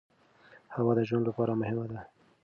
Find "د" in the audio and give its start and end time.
0.97-1.01